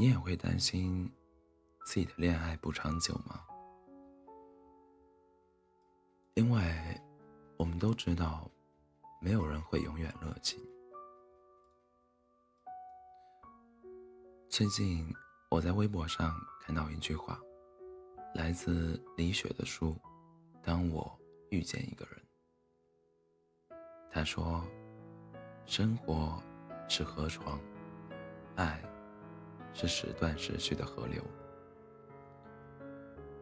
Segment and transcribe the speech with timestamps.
[0.00, 1.12] 你也会担心
[1.84, 3.44] 自己的恋爱不长久吗？
[6.34, 6.62] 因为
[7.56, 8.48] 我们都知道，
[9.20, 10.64] 没有人会永远热情。
[14.48, 15.12] 最近
[15.50, 17.36] 我在微博上看到一句话，
[18.36, 19.90] 来自李雪的书
[20.62, 21.12] 《当我
[21.50, 22.22] 遇见一个人》。
[24.12, 24.64] 他说
[25.66, 26.40] ：“生活
[26.86, 27.60] 是河床，
[28.54, 28.80] 爱
[29.74, 31.22] 是时断时续的河流。”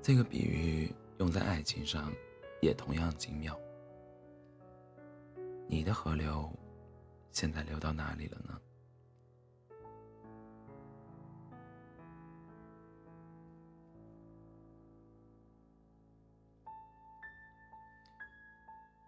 [0.03, 2.13] 这个比喻用在爱情上
[2.61, 3.59] 也同样精妙。
[5.69, 6.49] 你的河流
[7.33, 8.61] 现在流到哪里了呢？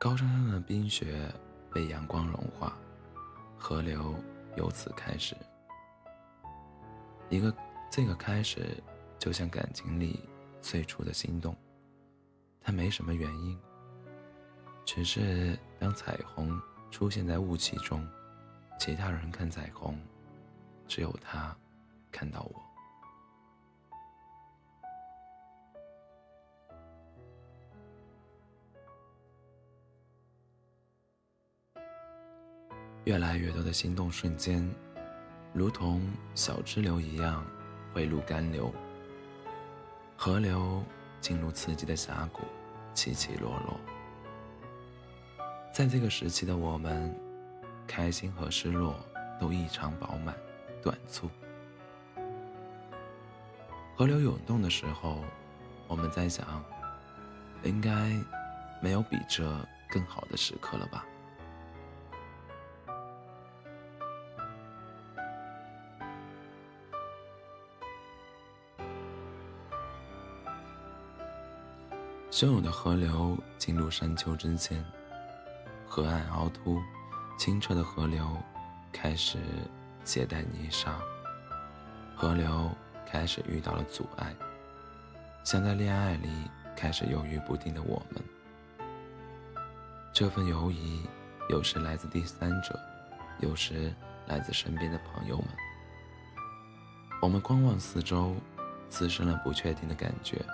[0.01, 1.33] 高山上的冰雪
[1.73, 2.77] 被阳光融化，
[3.57, 4.15] 河流
[4.57, 5.37] 由此开始。
[7.31, 7.55] 一个
[7.91, 8.83] 这个开始，
[9.19, 10.21] 就像感情里
[10.63, 11.55] 最初的心动，
[12.61, 13.59] 它没什么原因，
[14.85, 16.59] 只是当彩虹
[16.91, 18.07] 出现在雾气中，
[18.79, 19.99] 其他人看彩虹，
[20.87, 21.55] 只有他
[22.11, 22.63] 看到我。
[33.05, 34.67] 越来越多的心动瞬间，
[35.53, 36.03] 如同
[36.35, 37.45] 小支流一样
[37.93, 38.73] 汇入干流。
[40.17, 40.83] 河流
[41.21, 42.43] 进入刺激的峡谷，
[42.95, 43.79] 起起落落。
[45.73, 47.15] 在这个时期的我们，
[47.87, 48.97] 开心和失落
[49.39, 50.35] 都异常饱满、
[50.83, 51.31] 短促。
[53.97, 55.25] 河流涌动的时候，
[55.87, 56.63] 我们在想，
[57.63, 58.13] 应该
[58.81, 59.45] 没有比这
[59.89, 61.05] 更好的时刻了吧。
[72.31, 74.85] 汹涌的河流进入山丘之间，
[75.87, 76.79] 河岸凹凸，
[77.39, 78.37] 清澈的河流
[78.93, 79.39] 开始
[80.05, 80.99] 携带泥沙。
[82.15, 82.71] 河流
[83.07, 84.35] 开始遇到了阻碍，
[85.43, 86.29] 像在恋爱里
[86.77, 88.23] 开始犹豫不定的我们。
[90.13, 91.01] 这份犹疑，
[91.49, 92.79] 有时来自第三者，
[93.41, 93.93] 有时
[94.27, 95.47] 来自身边的朋友们。
[97.23, 98.37] 我们观望四周，
[98.91, 100.45] 滋生了不确定的感觉。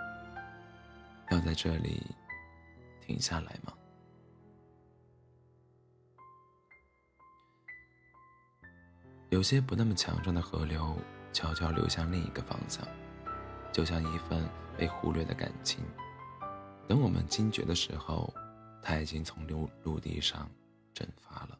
[1.30, 2.02] 要在这里
[3.00, 3.72] 停下来吗？
[9.30, 10.96] 有些不那么强壮的河流
[11.32, 12.86] 悄悄流向另一个方向，
[13.72, 14.48] 就像一份
[14.78, 15.84] 被忽略的感情。
[16.86, 18.32] 等我们惊觉的时候，
[18.80, 20.48] 它已经从陆陆地上
[20.92, 21.58] 蒸发了，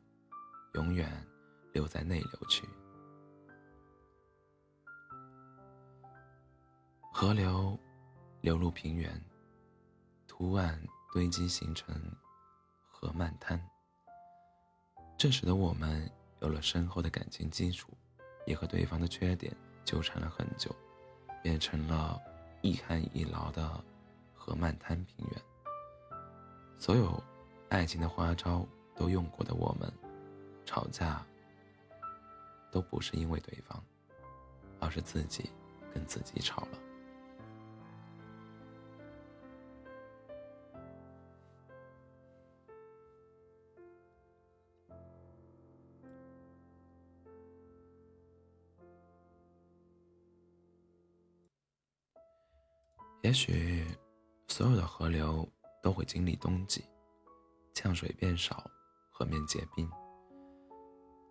[0.74, 1.10] 永远
[1.72, 2.64] 留在内流区。
[7.12, 7.76] 河流
[8.40, 9.20] 流入平原。
[10.36, 10.76] 图案
[11.12, 11.94] 堆积形成
[12.90, 13.64] 河漫滩，
[15.16, 17.96] 这使得我们有了深厚的感情基础，
[18.44, 20.74] 也和对方的缺点纠缠了很久，
[21.40, 22.20] 变成了
[22.62, 23.80] 一旱易劳的
[24.34, 25.40] 河漫滩平原。
[26.80, 27.22] 所有
[27.68, 29.88] 爱情的花招都用过的我们，
[30.66, 31.24] 吵架
[32.72, 33.80] 都不是因为对方，
[34.80, 35.48] 而是自己
[35.94, 36.78] 跟自己吵了。
[53.24, 53.82] 也许，
[54.48, 55.48] 所有的河流
[55.82, 56.84] 都会经历冬季，
[57.72, 58.70] 降水变少，
[59.10, 59.90] 河面结冰。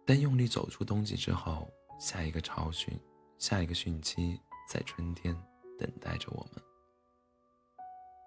[0.04, 3.00] 但用力走出冬季之后，下一个潮汛，
[3.38, 5.40] 下一个汛期在春天
[5.78, 6.64] 等待着我们。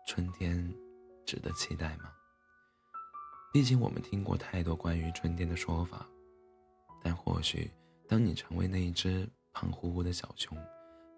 [0.06, 0.72] 春天
[1.26, 2.12] 值得期待吗？
[3.52, 6.08] 毕竟我们听过太多关于春天的说法，
[7.02, 7.68] 但或许
[8.06, 10.56] 当你成为那一只胖乎乎的小熊，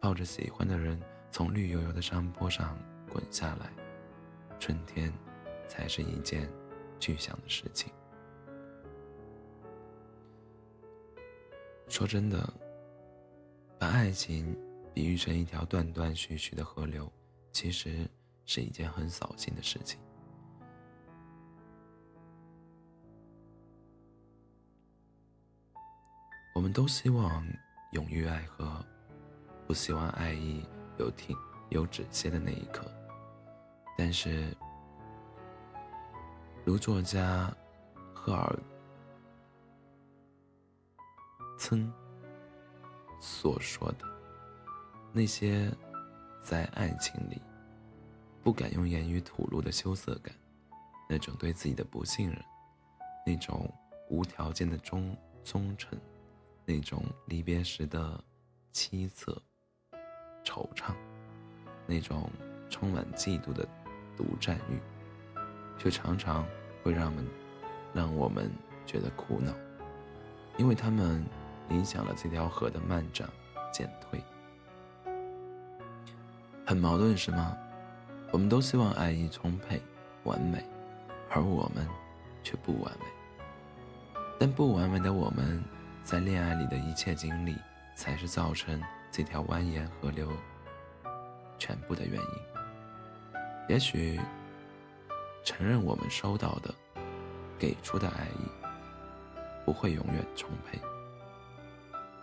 [0.01, 0.99] 抱着喜欢的人。
[1.31, 2.79] 从绿油油的山坡上
[3.09, 3.71] 滚下来，
[4.59, 5.13] 春天
[5.69, 6.51] 才是一件
[6.99, 7.93] 具象的事情。
[11.89, 12.53] 说真的，
[13.79, 14.57] 把爱情
[14.93, 17.11] 比喻成一条断断续续的河流，
[17.53, 18.09] 其实
[18.45, 19.99] 是一件很扫兴的事情。
[26.55, 27.47] 我们都希望
[27.93, 28.85] 永浴爱河，
[29.67, 30.67] 不希望爱意。
[30.99, 31.37] 有停
[31.71, 32.85] 有止歇的那一刻，
[33.97, 34.57] 但是，
[36.65, 37.53] 如作家
[38.13, 38.59] 赫尔
[41.59, 41.93] 岑
[43.21, 44.05] 所说的，
[45.13, 45.71] 那些
[46.43, 47.41] 在爱情里
[48.43, 50.35] 不敢用言语吐露的羞涩感，
[51.09, 52.45] 那种对自己的不信任，
[53.27, 53.73] 那种
[54.09, 55.99] 无条件的忠忠诚，
[56.65, 58.23] 那种离别时的
[58.73, 59.37] 凄恻、
[60.49, 60.95] 惆怅，
[61.87, 62.31] 那种
[62.71, 63.69] 充满嫉妒的
[64.17, 64.81] 独占欲，
[65.77, 66.47] 却常常
[66.83, 67.27] 会让我们
[67.93, 68.51] 让我们
[68.87, 69.53] 觉得苦恼，
[70.57, 71.23] 因为他们
[71.69, 73.29] 影响了这条河的漫涨
[73.71, 74.19] 减退。
[76.65, 77.55] 很矛盾是吗？
[78.33, 79.83] 我们都希望爱意充沛、
[80.25, 80.65] 完美，
[81.31, 81.87] 而我们
[82.43, 83.07] 却不完美。
[84.39, 85.63] 但不完美的我们，
[86.03, 87.55] 在恋爱里的一切经历，
[87.95, 88.81] 才是造成
[89.19, 90.33] 这条蜿蜒河流
[91.59, 92.39] 全部的原因。
[93.69, 94.21] 也许，
[95.43, 96.73] 承认我们收到的、
[97.59, 98.49] 给出的爱意
[99.65, 100.79] 不会永远充沛，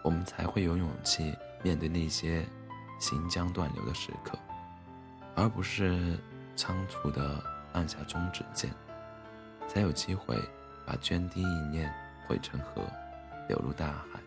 [0.04, 2.46] 我们才会有勇气面对那些。
[2.98, 4.40] 行将断流的时刻，
[5.36, 6.18] 而不是
[6.56, 7.44] 仓促的
[7.74, 8.72] 按下终止键，
[9.68, 10.34] 才有机会
[10.88, 11.94] 把涓滴一念
[12.26, 12.82] 汇成河，
[13.50, 14.22] 流入大海，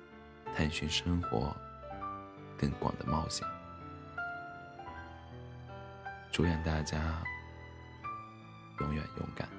[0.54, 1.56] 探寻生活
[2.58, 3.46] 更广的冒险。
[6.32, 7.22] 祝愿大家
[8.80, 9.57] 永远勇敢。